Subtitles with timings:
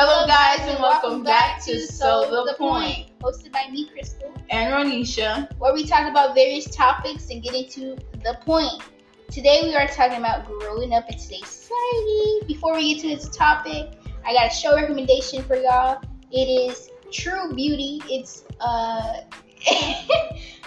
[0.00, 5.52] Hello, guys, and welcome back to So the Point, hosted by me, Crystal, and Ronisha,
[5.58, 8.80] where we talk about various topics and get into the point.
[9.28, 12.46] Today, we are talking about growing up in today's society.
[12.46, 13.90] Before we get to this topic,
[14.24, 16.00] I got a show recommendation for y'all.
[16.30, 18.00] It is True Beauty.
[18.08, 19.22] It's uh,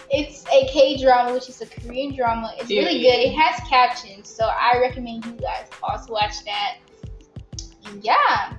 [0.09, 2.54] it's a K drama, which is a Korean drama.
[2.57, 3.20] It's really good.
[3.21, 6.79] It has captions, so I recommend you guys also watch that.
[7.85, 8.57] And yeah.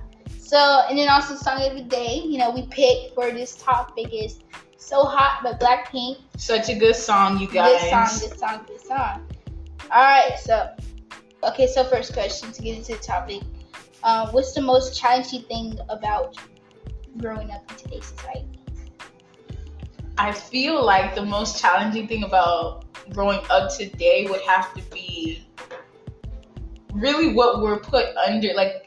[0.53, 4.13] So, and then also song of the day, you know, we picked for this topic
[4.13, 4.37] is
[4.77, 6.17] "So Hot" by Blackpink.
[6.37, 7.81] Such a good song, you guys.
[7.81, 9.27] Good song, good song, good song.
[9.89, 10.69] All right, so
[11.43, 13.41] okay, so first question to get into the topic,
[14.03, 16.37] um, what's the most challenging thing about
[17.17, 18.45] growing up in today's society?
[20.19, 25.47] I feel like the most challenging thing about growing up today would have to be
[26.93, 28.85] really what we're put under, like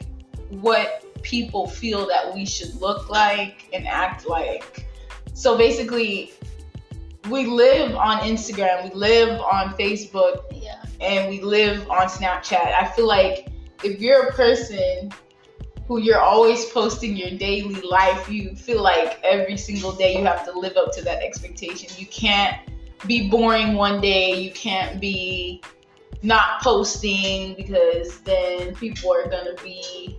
[0.61, 4.87] what people feel that we should look like and act like.
[5.33, 6.33] So basically,
[7.29, 10.81] we live on Instagram, we live on Facebook, yeah.
[11.01, 12.73] and we live on Snapchat.
[12.73, 13.49] I feel like
[13.83, 15.11] if you're a person
[15.87, 20.45] who you're always posting your daily life, you feel like every single day you have
[20.45, 21.89] to live up to that expectation.
[21.97, 22.57] You can't
[23.05, 25.61] be boring one day, you can't be
[26.23, 30.17] not posting because then people are to be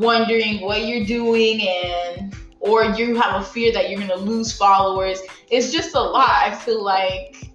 [0.00, 4.52] wondering what you're doing and or you have a fear that you're going to lose
[4.52, 5.20] followers.
[5.50, 6.30] It's just a lot.
[6.30, 7.50] I feel like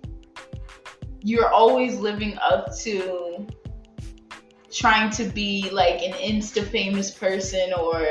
[1.21, 3.47] you're always living up to
[4.71, 8.05] trying to be like an insta famous person or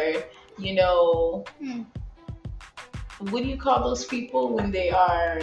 [0.59, 1.83] you know hmm.
[3.31, 5.41] what do you call those people when they are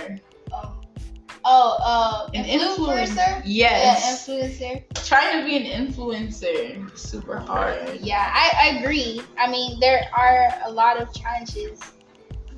[1.45, 3.42] oh uh an influencer?
[3.45, 5.06] yes yeah, influencer.
[5.06, 6.94] Trying to be an influencer.
[6.94, 8.00] Is super hard.
[8.00, 9.22] Yeah I, I agree.
[9.38, 11.80] I mean there are a lot of challenges.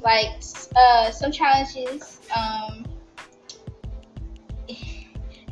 [0.01, 0.41] Like
[0.75, 2.85] uh some challenges um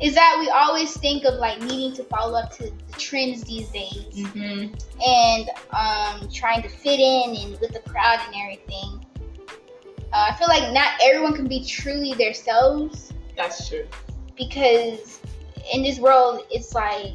[0.02, 3.68] is that we always think of like needing to follow up to the trends these
[3.68, 3.92] days.
[4.12, 4.74] Mm-hmm.
[5.04, 9.06] and um, trying to fit in and with the crowd and everything.
[10.12, 13.12] Uh, I feel like not everyone can be truly themselves.
[13.36, 13.86] That's true.
[14.36, 15.20] Because
[15.72, 17.12] in this world, it's like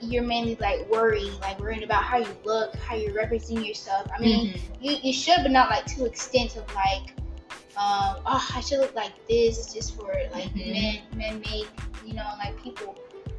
[0.00, 4.06] you're mainly like worried, like worried about how you look, how you're representing yourself.
[4.16, 4.84] I mean, mm-hmm.
[4.84, 7.14] you, you should, but not like to extent of like,
[7.76, 10.72] um, oh, I should look like this just for like mm-hmm.
[10.72, 11.66] men, men made
[12.06, 12.96] you know, like people,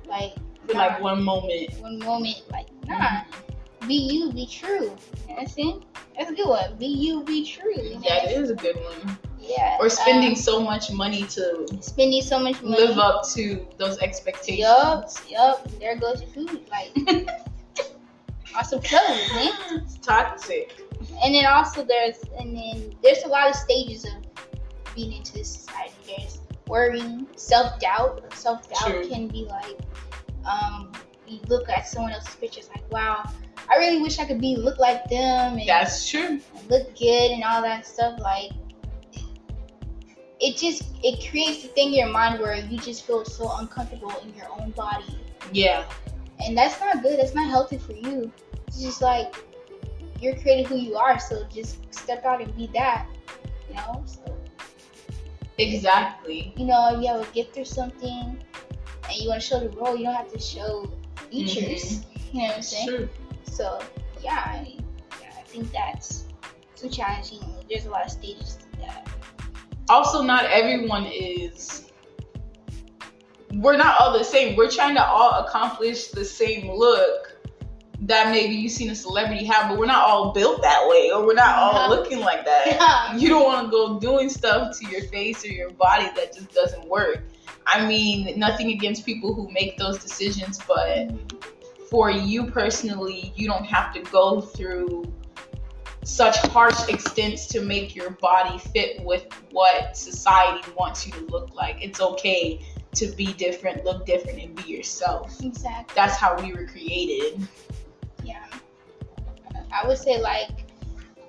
[0.07, 0.33] like
[0.67, 3.53] for like one moment, one moment, like nah, mm-hmm.
[3.87, 4.87] Be you, be true.
[5.29, 5.87] Know what
[6.17, 6.77] That's a good one.
[6.77, 7.73] Be you, be true.
[7.75, 9.17] Yeah, it is a good one.
[9.39, 9.77] Yeah.
[9.79, 13.97] Or spending um, so much money to spending so much money live up to those
[13.99, 14.59] expectations.
[14.59, 15.79] Yup, yup.
[15.79, 16.61] There goes your food.
[16.69, 16.91] Like
[18.55, 19.51] awesome clothes, man.
[19.71, 20.81] It's toxic.
[21.23, 24.13] And then also there's and then there's a lot of stages of
[24.95, 25.93] being into this society.
[26.05, 28.33] There's worrying, self doubt.
[28.33, 29.77] Self doubt can be like,
[30.45, 30.91] um,
[31.27, 33.29] you look at someone else's pictures like, wow,
[33.69, 35.57] I really wish I could be look like them.
[35.57, 36.39] And That's true.
[36.69, 38.19] Look good and all that stuff.
[38.19, 38.51] Like,
[40.39, 44.13] it just it creates a thing in your mind where you just feel so uncomfortable
[44.23, 45.19] in your own body.
[45.51, 45.85] Yeah.
[46.45, 47.19] And that's not good.
[47.19, 48.31] That's not healthy for you.
[48.67, 49.35] It's just like
[50.21, 53.07] you're creating who you are, so just step out and be that.
[53.69, 54.03] You know.
[54.05, 54.37] So
[55.57, 56.53] Exactly.
[56.55, 58.37] You know, you have a gift or something,
[59.09, 60.89] and you want to show the world, you don't have to show
[61.31, 61.99] features.
[61.99, 62.37] Mm-hmm.
[62.37, 62.87] You know what I'm saying?
[62.87, 63.09] True.
[63.51, 63.79] So
[64.21, 64.77] yeah, I,
[65.21, 66.25] yeah, I think that's
[66.75, 67.41] too challenging.
[67.69, 69.09] There's a lot of stages to that.
[69.89, 71.91] Also, not everyone is.
[73.53, 74.55] We're not all the same.
[74.55, 77.37] We're trying to all accomplish the same look
[78.01, 81.25] that maybe you've seen a celebrity have, but we're not all built that way, or
[81.25, 81.89] we're not all uh-huh.
[81.89, 82.67] looking like that.
[82.77, 83.17] Yeah.
[83.17, 86.53] You don't want to go doing stuff to your face or your body that just
[86.53, 87.23] doesn't work.
[87.65, 91.09] I mean, nothing against people who make those decisions, but
[91.89, 95.11] for you personally, you don't have to go through
[96.03, 101.53] such harsh extents to make your body fit with what society wants you to look
[101.53, 101.81] like.
[101.81, 105.41] It's okay to be different, look different, and be yourself.
[105.43, 105.93] Exactly.
[105.95, 107.45] That's how we were created.
[108.23, 108.45] Yeah.
[109.71, 110.49] I would say like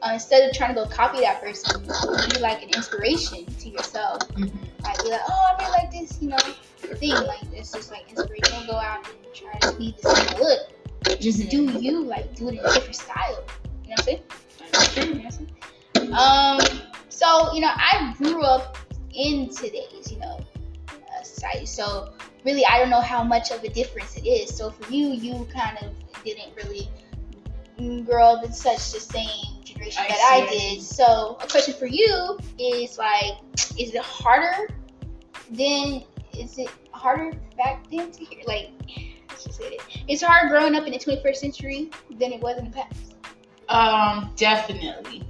[0.02, 4.20] uh, instead of trying to go copy that person, be like an inspiration to yourself.
[4.28, 4.84] Mm-hmm.
[4.84, 7.14] Like be like, oh, I really like this, you know, thing.
[7.14, 8.52] Like it's just like inspiration.
[8.52, 11.20] Don't go out and try to be the same look.
[11.20, 13.44] Just do you, like do it in a different style.
[13.85, 14.23] You know what I'm saying?
[14.96, 16.14] You know what I'm saying?
[16.14, 16.81] Um.
[17.08, 18.79] So you know, I grew up
[19.14, 20.40] in today's, you know,
[20.88, 21.67] uh, society.
[21.67, 22.12] So
[22.44, 24.55] really, I don't know how much of a difference it is.
[24.56, 25.93] So for you, you kind of
[26.25, 26.88] didn't really
[28.05, 30.82] grow up in such the same generation I that I did.
[30.82, 33.38] So a question for you is like,
[33.79, 34.69] is it harder
[35.50, 36.05] than
[36.37, 38.70] is it harder back then to hear like
[40.08, 43.14] It's hard growing up in the 21st century than it was in the past.
[43.69, 45.22] Um, definitely.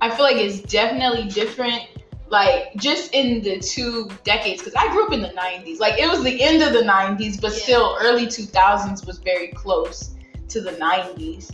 [0.00, 1.82] I feel like it's definitely different.
[2.28, 5.78] Like just in the two decades, because I grew up in the '90s.
[5.78, 7.58] Like it was the end of the '90s, but Yeah.
[7.58, 10.16] still early 2000s was very close
[10.48, 11.52] to the '90s.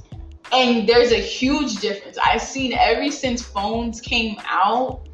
[0.50, 2.18] And there's a huge difference.
[2.22, 5.06] I've seen ever since phones came out.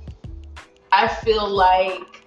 [0.93, 2.18] I feel like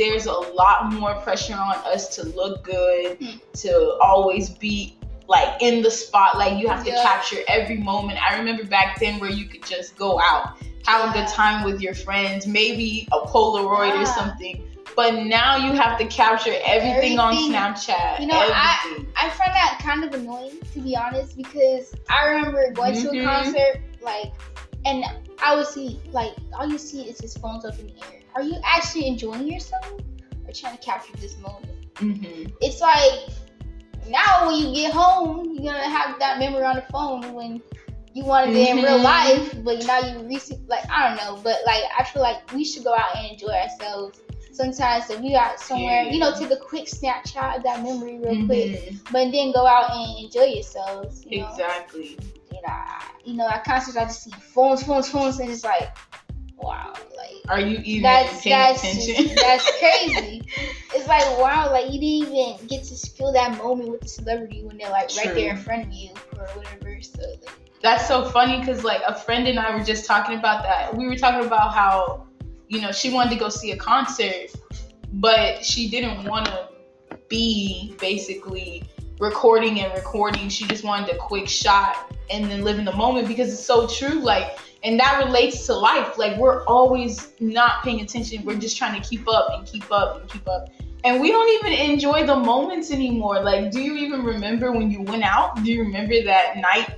[0.00, 3.18] there's a lot more pressure on us to look good,
[3.52, 4.96] to always be
[5.28, 6.56] like in the spotlight.
[6.58, 7.02] You have to Yeah.
[7.02, 8.18] capture every moment.
[8.18, 10.56] I remember back then where you could just go out,
[10.86, 14.66] have a good time with your friends, maybe a Polaroid or something.
[14.96, 18.20] But now you have to capture everything, on Snapchat.
[18.20, 19.12] You know, I- everything.
[19.16, 23.12] I find that kind of annoying to be honest because I remember going to a
[23.12, 23.24] Mhm.
[23.24, 24.32] concert like,
[24.86, 25.04] and
[25.42, 28.19] I would see like all you see is his phones up in the air.
[28.34, 29.84] Are you actually enjoying yourself
[30.46, 31.66] or trying to capture this moment?
[31.96, 32.50] Mhm.
[32.62, 33.28] it's like
[34.08, 37.62] now when you get home, you're gonna have that memory on the phone when
[38.14, 39.04] you wanted it in real Mhm.
[39.04, 42.64] life, but now you recent like I don't know, but like I feel like we
[42.64, 44.20] should go out and enjoy ourselves.
[44.52, 48.46] Sometimes if we got somewhere, you know, take a quick snapshot of that memory real
[48.46, 49.12] quick, Mhm.
[49.12, 51.24] but then go out and enjoy yourselves.
[51.24, 52.18] You know, Exactly.
[52.50, 55.64] you know, I, you know, at concerts I just see phones, phones, phones, and it's
[55.64, 55.96] like,
[56.60, 59.28] wow, like Are you even that's paying that's attention?
[59.28, 60.42] just- that's crazy.
[60.94, 64.64] It's like wow, like you didn't even get to feel that moment with the celebrity
[64.64, 67.00] when they're like right there in front of you or whatever.
[67.02, 67.48] So like,
[67.82, 70.94] That's so funny because like a friend and I were just talking about that.
[70.96, 72.26] We were talking about how,
[72.68, 74.50] you know, she wanted to go see a concert,
[75.14, 76.68] but she didn't want to
[77.28, 78.82] be basically
[79.18, 80.48] recording and recording.
[80.48, 83.86] She just wanted a quick shot and then live in the moment because it's so
[83.86, 84.20] true.
[84.20, 86.16] Like, and that relates to life.
[86.16, 88.44] Like, we're always not paying attention.
[88.44, 90.68] We're just trying to keep up and keep up and keep up.
[91.04, 93.42] And we don't even enjoy the moments anymore.
[93.42, 95.62] Like, do you even remember when you went out?
[95.62, 96.94] Do you remember that night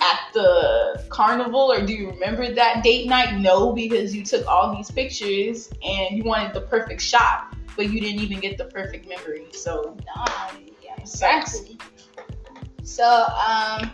[0.00, 3.38] at the carnival or do you remember that date night?
[3.38, 8.00] No, because you took all these pictures and you wanted the perfect shot, but you
[8.00, 9.46] didn't even get the perfect memory.
[9.52, 10.50] So nah,
[10.82, 11.78] yeah, exactly.
[12.82, 13.90] So um,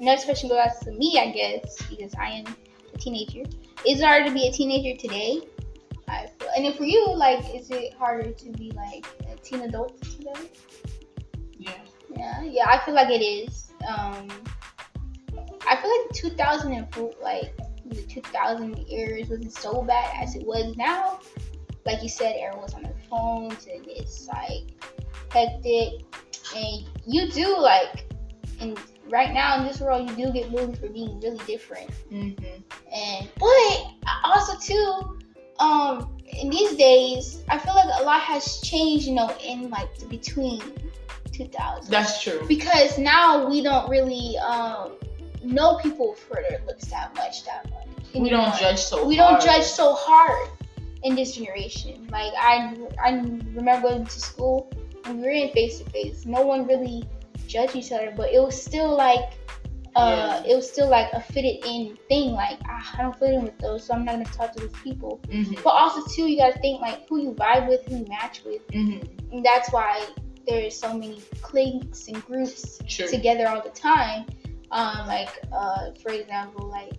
[0.00, 2.46] next question goes out to me, I guess, because I am
[2.94, 3.42] a teenager.
[3.86, 5.40] Is it harder to be a teenager today?
[6.08, 9.62] I feel, and then for you, like, is it harder to be like a teen
[9.62, 10.50] adult today?
[11.58, 11.72] yeah.
[12.16, 13.72] Yeah, yeah, I feel like it is.
[13.86, 14.28] Um,
[15.68, 21.20] I feel like 2004, like the 2000 years wasn't so bad as it was now.
[21.84, 24.70] Like you said, everyone's on their phones and it's like
[25.30, 26.04] hectic.
[26.54, 28.12] And you do like,
[28.60, 31.90] and right now in this world, you do get bullied for being really different.
[32.12, 32.44] Mm-hmm.
[32.92, 35.18] And but also too,
[35.58, 39.06] um, in these days, I feel like a lot has changed.
[39.06, 40.60] You know, in like the between
[41.32, 42.44] 2000 That's true.
[42.48, 44.92] because now we don't really um,
[45.42, 47.86] know people for their looks that much that much.
[48.14, 49.40] We don't judge so We hard.
[49.40, 50.48] don't judge so hard
[51.02, 52.08] in this generation.
[52.10, 53.10] Like I, I
[53.54, 54.72] remember going to school
[55.04, 56.24] when we were in face to face.
[56.24, 57.04] No one really
[57.48, 59.34] judged each other, but it was still like.
[59.94, 62.32] Uh, it was still like a fitted in thing.
[62.32, 64.78] Like ah, I don't fit in with those, so I'm not gonna talk to these
[64.84, 65.20] people.
[65.28, 65.54] Mm-hmm.
[65.64, 68.66] But also too, you gotta think like who you vibe with, who you match with.
[68.72, 69.32] Mm-hmm.
[69.32, 70.06] And that's why
[70.46, 73.08] there's so many cliques and groups True.
[73.08, 74.26] together all the time.
[74.70, 76.92] Um, like uh, for example, like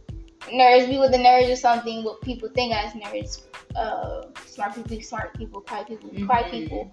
[0.51, 2.03] nerds be with the nerds or something.
[2.03, 3.43] What people think as nerds,
[3.75, 6.51] uh, smart people smart people, quiet people quiet Mhm.
[6.51, 6.91] people.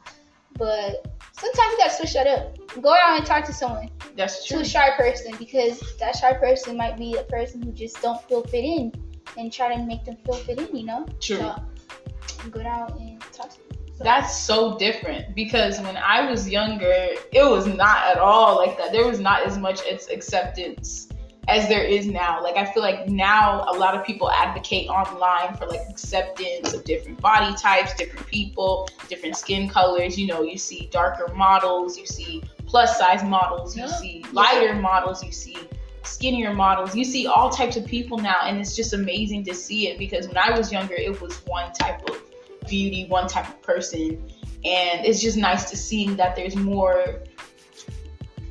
[0.56, 2.56] But sometimes you gotta switch that up.
[2.80, 4.58] Go out and talk to someone, That's true.
[4.58, 8.20] to a shy person, because that shy person might be a person who just don't
[8.28, 8.92] feel fit in,
[9.37, 10.76] and try to make them feel fit in.
[10.76, 11.06] You know.
[11.20, 11.38] True.
[11.38, 13.78] So go out and talk to them.
[13.96, 16.92] So- That's so different because when I was younger,
[17.32, 18.92] it was not at all like that.
[18.92, 19.80] There was not as much
[20.11, 21.08] acceptance
[21.48, 22.42] as there is now.
[22.42, 26.84] Like I feel like now a lot of people advocate online for like acceptance of
[26.84, 30.18] different body types, different people, different skin colors.
[30.18, 35.22] You know, you see darker models, you see plus size models, you see lighter models,
[35.22, 35.58] you see
[36.02, 36.94] skinnier models.
[36.94, 40.28] You see all types of people now and it's just amazing to see it because
[40.28, 42.20] when I was younger, it was one type of
[42.66, 44.30] beauty, one type of person.
[44.64, 47.22] And it's just nice to see that there's more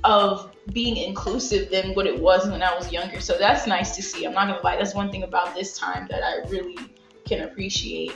[0.03, 3.19] of being inclusive than what it was when I was younger.
[3.19, 4.25] So that's nice to see.
[4.25, 6.77] I'm not gonna lie, that's one thing about this time that I really
[7.25, 8.13] can appreciate.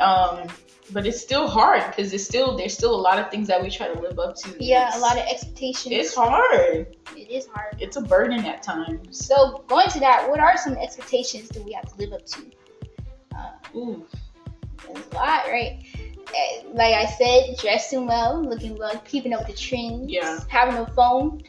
[0.00, 0.48] Um,
[0.92, 3.70] but it's still hard because it's still there's still a lot of things that we
[3.70, 4.56] try to live up to.
[4.62, 5.94] Yeah, It's- a lot of expectations.
[5.94, 6.96] It's hard.
[7.16, 7.76] It is hard.
[7.80, 9.26] It's a burden at times.
[9.26, 12.42] So going to that, what are some expectations that we have to live up to?
[13.36, 14.06] Uh, Ooh,
[14.86, 15.82] there's a lot, right?
[16.34, 20.10] Eh, Like I said, dressing well, looking well, keeping up with the trends.
[20.10, 20.40] Yeah.
[20.48, 21.42] Having a phone.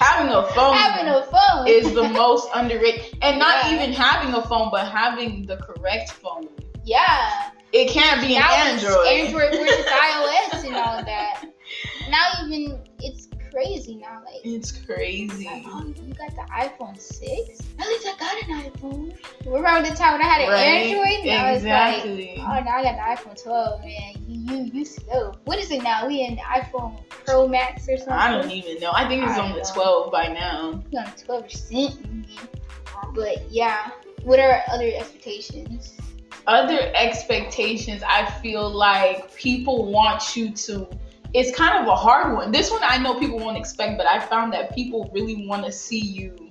[0.00, 0.74] having a phone.
[0.74, 3.74] having a phone is the most underrated and not Yeah.
[3.74, 6.48] even having a phone but having the correct phone
[6.84, 7.50] yeah.
[7.72, 11.44] it can't be an Now it's android Android versus iOS and all that.
[12.08, 14.22] Now even it's crazy now.
[14.24, 17.60] Like, it's crazy like, oh, you got the iPhone six?
[17.78, 19.16] At least I got an iPhone.
[19.46, 20.64] Remember the time when I had an Right?
[20.64, 21.26] Android?
[21.26, 24.14] Now exactly it's like, oh, now I got the iPhone 12, man.
[24.26, 25.34] You, you, you slow.
[25.44, 26.06] What is it now?
[26.06, 28.12] We in the iPhone Pro Max or something?
[28.12, 31.12] i don't even know i think it's I on the don't 12 by now on
[31.16, 32.26] 12 percent.
[33.14, 33.90] But yeah,
[34.22, 35.96] what are other expectations?
[36.46, 40.88] other expectations i feel like people want you to
[41.32, 44.18] it's kind of a hard one this one i know people won't expect but i
[44.18, 46.48] found that people really want to see you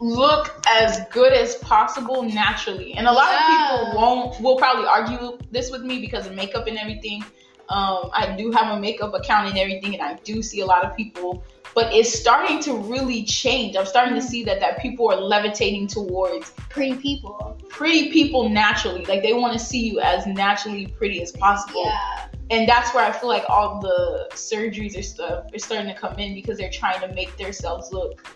[0.00, 3.38] look as good as possible naturally and a lot Yeah.
[3.74, 7.24] of people won't will probably argue this with me because of makeup and everything
[7.68, 10.84] um, i do have a makeup account and everything and i do see a lot
[10.84, 11.42] of people
[11.74, 15.86] but it's starting to really change i'm starting to see that that people are levitating
[15.86, 17.58] towards Pretty people.
[17.68, 19.04] pretty people naturally.
[19.06, 21.84] Like they want to see you as naturally pretty as possible.
[21.84, 22.27] Yeah.
[22.50, 26.18] And that's where I feel like all the surgeries or stuff are starting to come
[26.18, 28.26] in because they're trying to make themselves look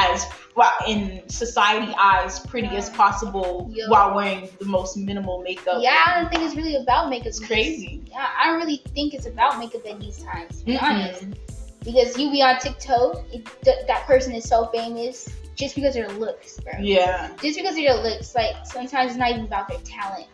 [0.00, 0.26] as
[0.56, 5.82] well in society eyes pretty as possible while wearing the most minimal makeup.
[5.82, 7.28] Yeah, I don't think it's really about makeup.
[7.28, 8.02] It's crazy.
[8.10, 10.82] Yeah, I don't really think it's about makeup in these times, to be Mm-mm.
[10.82, 11.26] honest.
[11.84, 16.06] Because you be on TikTok, it, th- that person is so famous just because of
[16.06, 16.72] their looks, bro.
[16.80, 17.28] Yeah.
[17.42, 18.34] Just because of their looks.
[18.34, 20.28] Like, sometimes it's not even about their talent.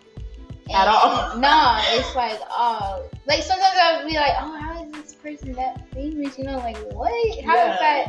[0.72, 1.38] At all.
[1.38, 3.02] Nah, it's like, oh.
[3.26, 6.38] Like, sometimes I'll be like, oh, how is this person that famous?
[6.38, 7.10] You know, like, what?
[7.44, 7.76] How is Yeah.
[7.80, 8.06] that?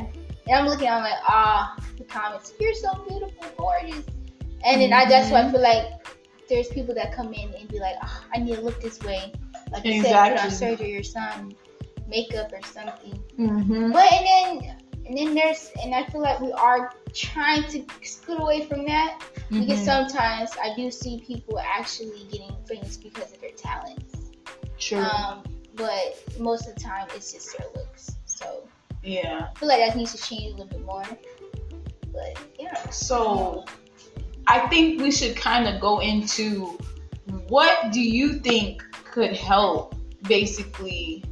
[0.48, 4.06] And I'm looking, I'm like, ah, the comments, you're so beautiful, gorgeous.
[4.66, 5.52] And then I, that's why I Mhm.
[5.52, 5.86] feel like
[6.50, 9.32] there's people that come in and be like, oh, I need to look this way.
[9.72, 10.50] Like you said, put on Exactly.
[10.78, 11.56] surgery or some
[12.08, 13.22] makeup or something.
[13.38, 13.92] Mm-hmm.
[13.92, 14.76] But and then
[15.10, 19.20] and then there's and I feel like we are trying to scoot away from that
[19.52, 19.62] Mm-hmm.
[19.62, 24.30] because sometimes I do see people actually getting famous because of their talents.
[24.78, 25.00] True.
[25.00, 25.44] Um,
[25.76, 28.12] but most of the time it's just their looks.
[28.26, 28.68] So
[29.04, 29.48] yeah.
[29.50, 31.04] I feel like that needs to change a little bit more.
[32.14, 32.90] But yeah.
[32.92, 33.66] So
[34.46, 36.78] I think we should kind of go into
[37.48, 39.96] what do you think could help
[40.28, 41.24] basically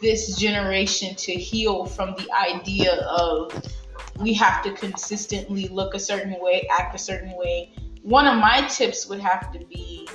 [0.00, 3.52] this generation to heal from the idea of
[4.18, 7.72] we have to consistently look a certain way, act a certain way.
[8.02, 10.08] One of my tips would have to be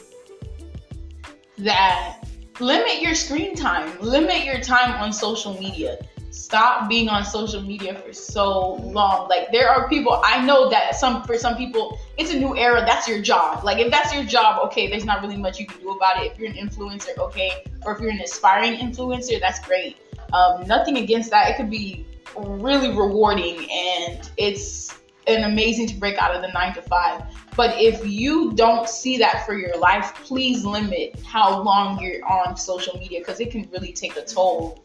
[1.57, 2.23] that
[2.59, 5.97] limit your screen time, limit your time on social media
[6.33, 9.29] stop being on social media for so long.
[9.29, 12.83] Like there are people I know that some for some people it's a new era.
[12.85, 13.63] That's your job.
[13.63, 16.31] Like if that's your job, okay, there's not really much you can do about it.
[16.31, 19.97] If you're an influencer, okay, or if you're an aspiring influencer, that's great.
[20.33, 21.51] Um, nothing against that.
[21.51, 24.97] It could be really rewarding and it's
[25.27, 27.23] an amazing to break out of the nine to five.
[27.55, 32.57] But if you don't see that for your life, please limit how long you're on
[32.57, 34.83] social media because it can really take a toll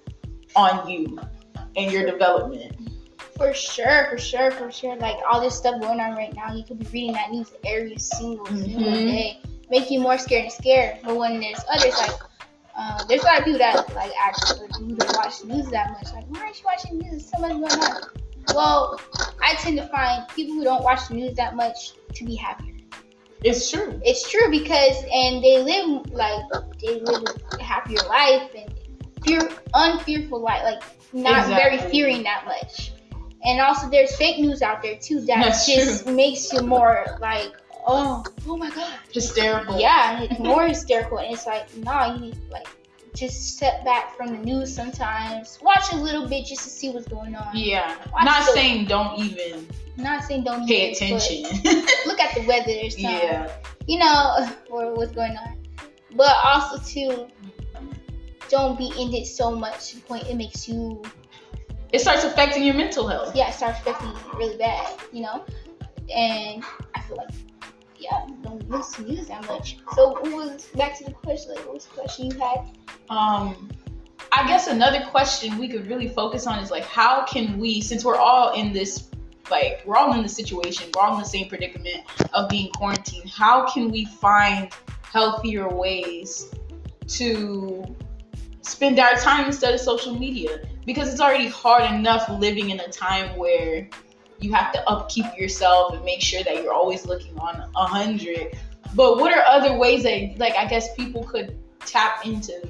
[0.55, 1.19] on you
[1.79, 2.77] and your development.
[3.37, 4.97] For sure, for sure, for sure.
[4.97, 7.97] Like all this stuff going on right now, you could be reading that news every
[7.97, 9.07] single single Mhm.
[9.07, 9.39] day,
[9.71, 10.99] make you more scared and scared.
[11.05, 12.19] But when there's others like,
[12.77, 16.13] uh, there's a lot of people that like actually who don't watch news that much.
[16.13, 17.31] Like, why aren't you watching news?
[17.31, 17.97] So much going on.
[18.53, 19.01] Well,
[19.41, 22.75] I tend to find people who don't watch the news that much to be happier.
[23.45, 24.01] It's true.
[24.05, 26.43] It's true because and they live like
[26.83, 28.73] they live a happier life and
[29.25, 32.93] fear unfearful life, like not very fearing that much.
[33.45, 37.53] And also there's fake news out there too that That's just makes you more like,
[37.87, 38.93] oh, oh my god.
[39.13, 39.79] Hysterical.
[39.79, 42.67] Yeah, more hysterical and it's like, nah, you need like
[43.15, 45.59] just step back from the news sometimes.
[45.63, 47.51] Watch a little bit just to see what's going on.
[47.57, 47.97] Yeah.
[48.13, 51.43] Watch Not the- saying don't even Not saying don't pay even, attention.
[52.07, 53.03] Look at the weather or something.
[53.05, 53.53] yeah.
[53.87, 55.57] you know, or what's going on.
[56.15, 57.29] But also too,
[58.49, 61.03] don't be in it so much to the point it makes you
[61.93, 63.35] It starts affecting your mental health.
[63.35, 65.45] yeah, it starts affecting you really bad, you know?
[66.15, 66.65] And
[66.95, 67.31] I feel like
[67.99, 69.79] yeah, don't listen to news that much.
[69.95, 72.61] So what was back to the question, like what was the question you had?
[73.11, 73.69] Um
[74.31, 78.05] I guess another question we could really focus on is like how can we since
[78.05, 79.09] we're all in this
[79.51, 82.03] like we're all in the situation, we're all in the same predicament
[82.35, 84.71] of being quarantined, how can we find
[85.03, 86.51] healthier ways
[87.09, 87.83] to
[88.63, 92.89] spend our time instead of social media because it's already hard enough living in a
[92.89, 93.89] time where
[94.41, 98.57] you have to upkeep yourself and make sure that you're always looking on a hundred.
[98.95, 102.69] But what are other ways that like I guess people could tap into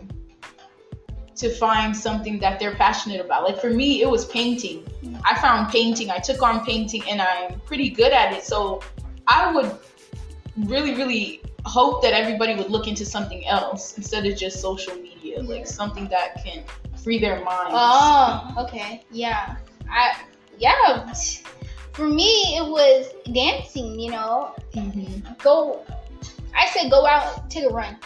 [1.37, 3.45] to find something that they're passionate about?
[3.45, 4.87] Like for me, it was painting.
[5.25, 6.11] I found painting.
[6.11, 8.43] I took on painting and I'm pretty good at it.
[8.45, 8.83] So
[9.27, 9.79] I would
[10.57, 15.43] really, really hope that everybody would look into something else instead of just social media,
[15.43, 16.63] like something that can
[17.03, 17.73] free their minds.
[17.75, 19.05] Oh, okay.
[19.11, 19.57] Yeah.
[19.91, 20.21] I
[20.59, 21.13] yeah.
[21.93, 23.99] For me, it was dancing.
[23.99, 25.33] You know, Mm-hmm.
[25.43, 25.85] go.
[26.55, 27.97] I said go out, take a run.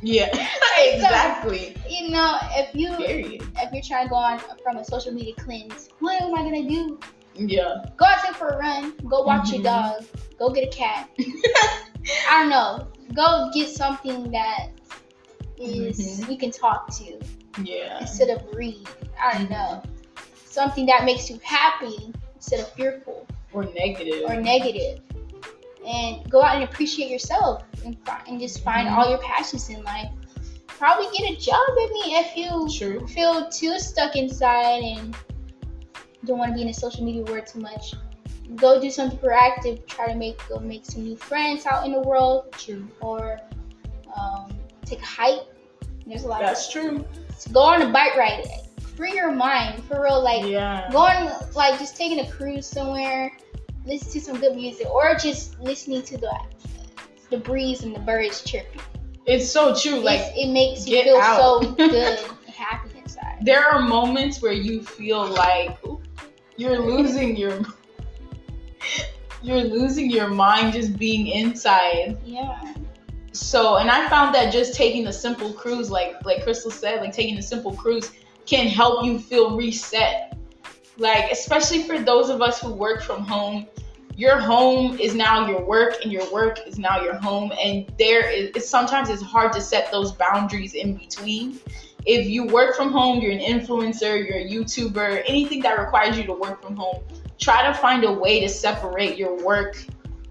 [0.00, 0.28] Yeah,
[0.78, 1.76] exactly.
[1.88, 3.42] You know, if you Period.
[3.56, 6.68] if you're trying to go on from a social media cleanse, what am I gonna
[6.68, 6.98] do?
[7.34, 7.84] Yeah.
[7.96, 8.94] Go out take for a run.
[9.08, 9.64] Go watch your Mhm.
[9.64, 10.04] dog.
[10.38, 11.08] Go get a cat.
[12.28, 12.88] I don't know.
[13.14, 14.68] Go get something that
[15.58, 16.30] is Mhm.
[16.30, 17.18] you can talk to
[17.62, 17.98] Yeah.
[18.00, 18.86] instead of read.
[19.20, 19.82] I don't know.
[20.44, 24.24] Something that makes you happy instead of fearful Or negative.
[24.28, 25.00] or negative.
[25.86, 27.96] And go out and appreciate yourself and,
[28.26, 28.96] and just find Mhm.
[28.96, 30.10] all your passions in life.
[30.66, 31.56] Probably get a job.
[31.68, 33.06] I mean, if you True.
[33.08, 35.16] feel too stuck inside and
[36.24, 37.94] don't want to be in the social media world too much,
[38.56, 39.86] go do something proactive.
[39.86, 42.86] Try to make go make some new friends out in the world, True.
[43.00, 43.40] or
[44.18, 44.52] um,
[44.84, 45.42] take a hike.
[46.06, 46.42] There's a lot.
[46.42, 47.04] Of That's true.
[47.46, 48.44] of Go on a bike ride.
[48.96, 50.22] Free your mind for real.
[50.22, 50.88] Like Yeah.
[50.90, 53.36] going like just taking a cruise somewhere,
[53.86, 56.34] listen to some good music, or just listening to the
[57.30, 58.80] the breeze and the birds chirping.
[59.26, 60.00] It's so true.
[60.00, 61.62] Like it makes you feel out.
[61.62, 63.38] so good and happy inside.
[63.42, 65.78] there are moments where you feel like
[66.56, 67.60] you're losing your
[69.42, 72.18] you're losing your mind just being inside.
[72.24, 72.74] Yeah.
[73.32, 77.12] so and i found that just taking a simple cruise like like crystal said like
[77.12, 78.10] taking a simple cruise
[78.48, 80.36] can help you feel reset.
[80.96, 83.66] Like especially for those of us who work from home
[84.16, 87.52] your home is now your work and your work is now your home.
[87.62, 91.60] And there is it's, sometimes it's hard to set those boundaries in between.
[92.04, 96.24] If you work from home you're an influencer you're a youtuber anything that requires you
[96.24, 97.02] to work from home
[97.38, 99.76] try to find a way to separate your work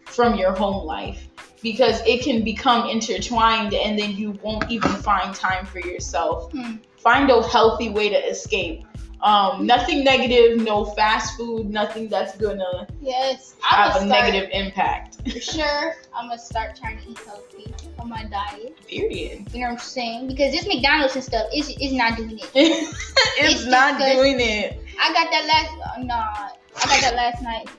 [0.06, 1.28] from your home life
[1.62, 6.76] because it can become intertwined and then you won't even find time for yourself Hmm.
[6.98, 8.84] find a healthy way to escape
[9.22, 13.56] um, nothing negative no fast food nothing that's gonna Yes.
[13.63, 15.96] I'm have a start negative impact for sure.
[16.15, 18.78] I'm gonna start trying to eat healthy on my diet.
[18.88, 20.28] period You know what I'm saying?
[20.28, 22.50] Because this McDonald's and stuff is is not doing it.
[22.56, 25.98] it's, It's not doing it I got that last.
[25.98, 26.50] Uh, nah,
[26.86, 27.70] I got that last night,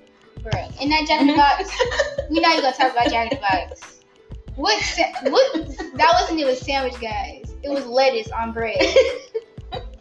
[0.42, 0.52] bro.
[0.80, 1.70] And that Jack in the Box.
[2.30, 4.00] we not even gonna talk about Jack in the Box.
[4.56, 4.80] What?
[4.82, 5.52] Sa- what?
[5.96, 7.54] That wasn't even a sandwich, guys.
[7.62, 8.76] It was lettuce on bread.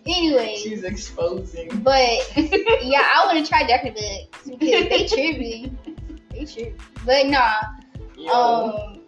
[0.09, 1.99] Anyway, she's exposing but
[2.37, 3.99] yeah, I want to try Jack in the
[4.31, 5.75] Box because they trippy.
[6.31, 6.79] They trippy.
[7.05, 7.55] But nah,
[8.17, 8.31] Yo.
[8.31, 9.01] um,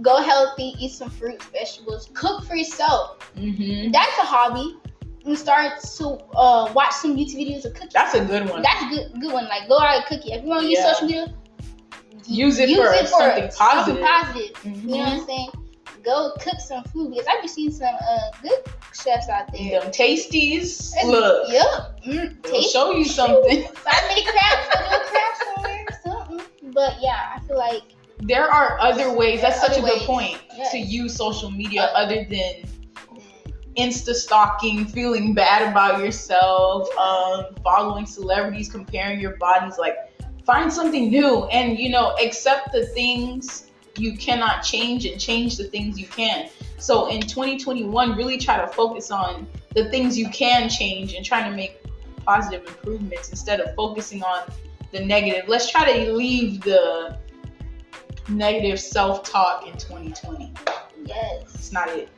[0.00, 3.18] go healthy, eat some fruits, vegetables, cook for yourself.
[3.36, 3.92] Mhm.
[3.92, 4.76] That's a hobby.
[5.26, 7.90] You start to uh, watch some YouTube videos of cooking.
[7.92, 9.44] that's a good one That's a good good one.
[9.48, 10.32] Like go out and cook it.
[10.38, 10.92] If you want to use Yeah.
[10.92, 11.34] social media,
[12.26, 14.64] use it for something positive Something positive.
[14.64, 15.08] You know what.
[15.08, 15.48] I'm saying?
[16.04, 18.60] Go cook some food because I've been seeing some uh, good
[18.94, 19.80] chefs out there.
[19.80, 21.64] them tasties And- look Yep.
[22.06, 26.40] Mm, they'll show you something Five minute crafts, a little craft somewhere, something.
[26.72, 27.82] But yeah, I feel like
[28.20, 30.06] there are other ways that's such a other good ways.
[30.06, 30.38] point
[30.70, 32.62] to use social media Uh, other than
[33.76, 39.96] insta stalking feeling bad about yourself um, following celebrities comparing your bodies like
[40.44, 43.66] find something new and you know accept the things
[43.98, 46.50] you cannot change and change the things you can.
[46.78, 51.50] So in 2021 really try to focus on the things you can change and trying
[51.50, 51.80] to make
[52.24, 54.50] positive improvements instead of focusing on
[54.92, 55.48] the negative.
[55.48, 57.18] Let's try to leave the
[58.28, 60.52] negative self-talk in 2020
[61.06, 62.08] yes, it's not it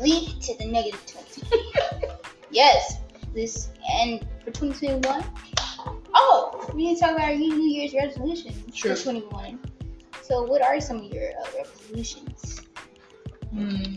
[0.00, 1.42] lead to the negative twenty.
[2.50, 2.98] yes,
[3.34, 3.68] this
[4.00, 5.24] and for 2021.
[6.14, 8.96] Oh, we didn't talk about our New Year's resolutions Sure.
[8.96, 9.58] for 21.
[10.22, 12.62] So, what are some of your uh, resolutions?
[13.52, 13.94] Hmm.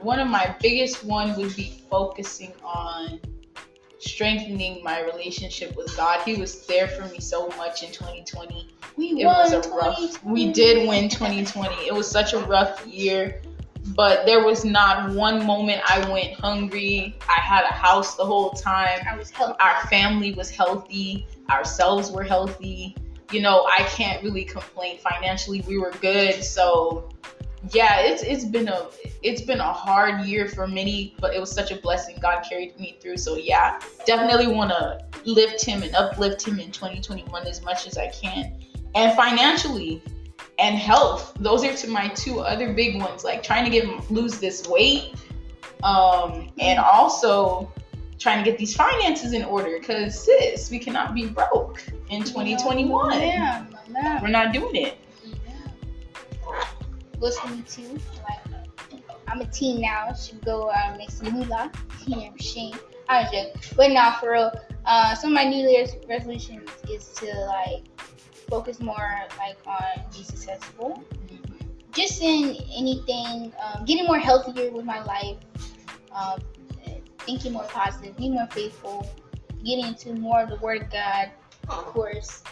[0.00, 3.20] One of my biggest one would be focusing on
[3.98, 6.20] strengthening my relationship with God.
[6.24, 8.68] He was there for me so much in 2020.
[8.96, 9.96] We It won was a rough.
[9.96, 10.32] 2020.
[10.32, 11.86] We did win 2020.
[11.86, 13.40] It was such a rough year,
[13.88, 17.18] but there was not one moment I went hungry.
[17.28, 19.00] I had a house the whole time.
[19.08, 19.56] I was healthy.
[19.60, 21.26] Our family was healthy.
[21.50, 22.96] Ourselves were healthy.
[23.30, 25.62] You know, I can't really complain financially.
[25.66, 27.08] We were good, so
[27.70, 28.88] yeah, it's it's been a
[29.22, 32.18] it's been a hard year for many, but it was such a blessing.
[32.20, 33.16] God carried me through.
[33.16, 37.96] So yeah, definitely want to lift him and uplift him in 2021 as much as
[37.96, 38.54] I can,
[38.94, 40.02] and financially
[40.62, 41.34] and health.
[41.40, 43.24] Those are to my two other big ones.
[43.24, 45.14] Like trying to get lose this weight,
[45.82, 47.70] um, and also
[48.18, 49.78] trying to get these finances in order.
[49.80, 53.20] Cause sis, we cannot be broke in 2021.
[53.20, 54.22] Yeah, yeah.
[54.22, 54.98] We're not doing it.
[57.18, 57.82] Listening to
[58.22, 60.12] like I'm a teen now.
[60.12, 61.72] Should go uh, make some moolah.
[62.04, 62.74] Teen machine.
[63.08, 64.52] I'm just, but not for real.
[64.86, 67.84] Uh, some of my New Year's resolutions is to like
[68.52, 71.02] focus more like on be successful.
[71.92, 75.38] Just in anything, um, getting more healthier with my life,
[76.14, 76.38] um,
[77.20, 79.10] thinking more positive, being more faithful,
[79.64, 81.30] getting into more of the Word of God,
[81.70, 82.42] of course,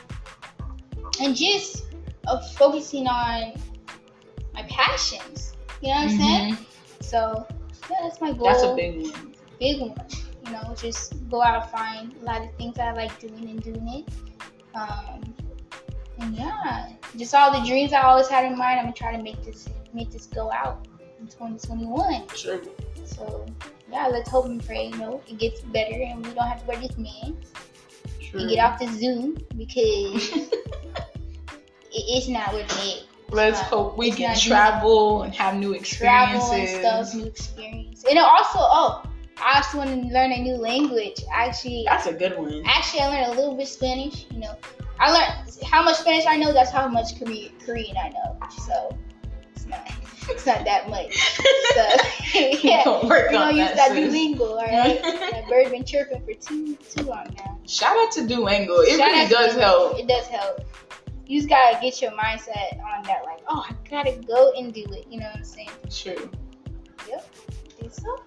[1.21, 1.85] and just
[2.27, 3.53] uh, focusing on
[4.55, 5.55] my passions.
[5.83, 6.57] You know what I'm saying?
[7.01, 7.47] So
[7.91, 8.45] yeah, that's my goal.
[8.45, 9.35] That's a big one.
[9.59, 10.07] big one.
[10.47, 13.63] You know, just go out and find a lot of things I like doing and
[13.63, 14.09] doing it.
[14.75, 15.35] Um,
[16.21, 18.79] and yeah, just all the dreams I always had in mind.
[18.79, 20.87] I'm gonna try to make this make this go out
[21.19, 22.29] in 2021.
[22.37, 22.61] Sure.
[23.05, 23.47] So
[23.91, 24.89] yeah, let's hope and pray.
[24.89, 27.53] You know, it gets better and we don't have to wear these masks
[28.21, 28.41] Sure.
[28.41, 30.29] and get off the Zoom because
[31.93, 33.05] it is not worth it.
[33.31, 36.49] Let's not- hope we can travel and have new experiences.
[36.49, 38.05] travel and stuff, new experience.
[38.09, 39.03] And also, oh,
[39.43, 41.23] I also want to learn a new language.
[41.33, 42.63] Actually, That's a good one.
[42.67, 44.27] actually, I learned a little bit Spanish.
[44.33, 44.57] You know,
[45.01, 46.53] I learned how much Spanish I know.
[46.53, 48.39] That's how much Korean Korean I know.
[48.67, 48.97] So
[49.55, 49.91] it's not
[50.29, 51.17] it's not that much.
[51.75, 51.89] So
[52.63, 54.15] yeah, Don't work we're on gonna use that, that sis.
[54.15, 54.41] Duolingo.
[54.41, 57.59] All right, that bird been chirping for too too long now.
[57.67, 58.85] Shout out to Duolingo.
[58.85, 59.61] It Shout really does Duolingo.
[59.61, 59.99] help.
[59.99, 60.61] It does help.
[61.27, 64.85] You just gotta get your mindset on that, like, oh, I gotta go and do
[64.91, 65.07] it.
[65.09, 65.71] You know what I'm saying?
[65.89, 66.31] True.
[67.79, 68.23] Think so?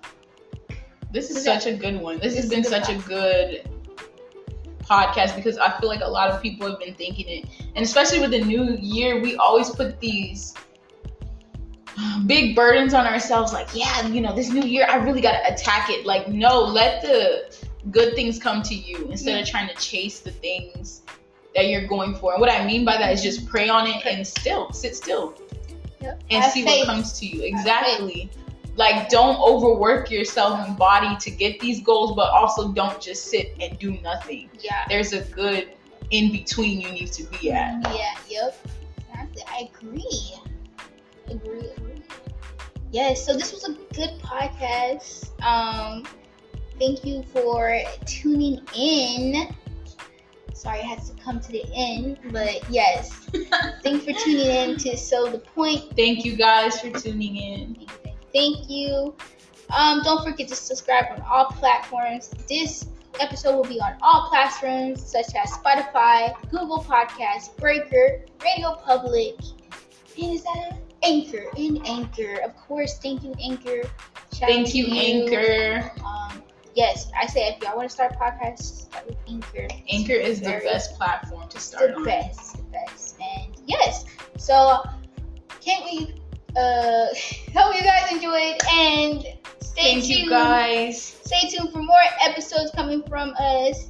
[1.11, 2.15] This is This such a good one.
[2.19, 3.69] This this has been such a good
[4.89, 7.45] podcast because I feel like a lot of people have been thinking it.
[7.75, 10.53] And especially with the new year, we always put these
[12.25, 15.53] big burdens on ourselves like, yeah, you know, this new year I really got to
[15.53, 16.05] attack it.
[16.05, 17.55] Like, no, let the
[17.91, 21.01] good things come to you instead of trying to chase the things
[21.55, 22.33] that you're going for.
[22.33, 25.35] And what I mean by that is just pray on it and still sit still
[26.01, 26.21] Yep.
[26.31, 26.79] and Have see faith.
[26.87, 27.43] what comes to you.
[27.43, 28.29] Exactly.
[28.75, 33.53] Like don't overwork yourself and body to get these goals, but also don't just sit
[33.61, 34.49] and do nothing.
[34.59, 34.85] Yeah.
[34.89, 35.69] There's a good
[36.09, 37.81] in between you need to be at.
[37.95, 38.67] Yeah, yep.
[38.97, 39.43] Exactly.
[39.47, 40.35] I agree.
[41.29, 42.01] Agree, agree.
[42.91, 45.29] Yes, so this was a good podcast.
[45.43, 46.05] Um
[46.79, 49.55] thank you for tuning in.
[50.53, 53.11] Sorry I had to come to the end, but yes.
[53.83, 55.95] Thanks for tuning in to So the Point.
[55.95, 57.87] Thank you guys for tuning in.
[58.33, 59.15] Thank you, you, you.
[59.75, 62.29] Um, don't forget to subscribe on all platforms.
[62.47, 62.87] This
[63.19, 69.35] episode will be on all platforms such as Spotify, Google Podcasts, Breaker, Radio Public,
[70.21, 70.83] and is that it?
[71.03, 72.39] Anchor and Anchor.
[72.43, 73.83] Of course, thank you, Anchor.
[74.33, 75.91] Shout Thank to you, Anchor.
[76.03, 76.41] Um,
[76.75, 79.67] yes, I say if y'all want to start podcasts, start with Anchor.
[79.89, 82.03] Anchor is the best platform to start the on.
[82.03, 83.17] best, the best.
[83.19, 84.05] And yes,
[84.37, 84.81] so
[85.61, 86.15] can't we
[86.55, 87.07] uh
[87.55, 89.21] hope you guys enjoyed and
[89.59, 90.19] stay Thank tuned.
[90.25, 91.01] you guys.
[91.23, 93.89] Stay tuned for more episodes coming from us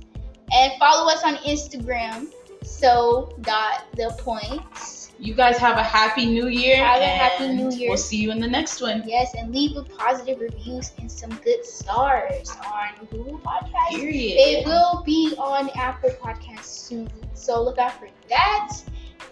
[0.51, 2.27] and follow us on Instagram.
[2.63, 5.11] So dot the points.
[5.19, 6.77] You guys have a happy new year.
[6.77, 7.89] Have a happy new year.
[7.89, 9.03] We'll see you in the next one.
[9.05, 13.89] Yes, and leave a positive reviews and some good stars on Google Podcasts.
[13.91, 14.35] Period.
[14.37, 17.09] It will be on Apple Podcasts soon.
[17.33, 18.73] So look out for that.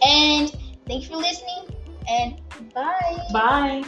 [0.06, 1.68] And thanks for listening
[2.08, 2.40] and
[2.74, 3.18] bye.
[3.32, 3.84] Bye.